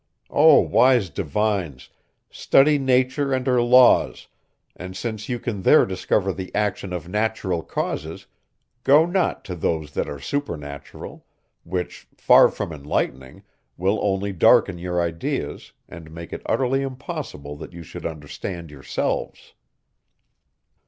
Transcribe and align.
O 0.31 0.59
wise 0.61 1.11
divines! 1.11 1.91
Study 2.31 2.79
nature 2.79 3.31
and 3.33 3.45
her 3.45 3.61
laws; 3.61 4.27
and 4.75 4.97
since 4.97 5.29
you 5.29 5.37
can 5.37 5.61
there 5.61 5.85
discover 5.85 6.33
the 6.33 6.49
action 6.55 6.91
of 6.91 7.07
natural 7.07 7.61
causes, 7.61 8.25
go 8.83 9.05
not 9.05 9.45
to 9.45 9.55
those 9.55 9.91
that 9.91 10.09
are 10.09 10.19
supernatural, 10.19 11.23
which, 11.63 12.07
far 12.17 12.49
from 12.49 12.71
enlightening, 12.73 13.43
will 13.77 13.99
only 14.01 14.31
darken 14.33 14.79
your 14.79 14.99
ideas, 14.99 15.71
and 15.87 16.09
make 16.09 16.33
it 16.33 16.41
utterly 16.47 16.81
impossible 16.81 17.55
that 17.57 17.71
you 17.71 17.83
should 17.83 18.07
understand 18.07 18.71
yourselves. 18.71 19.53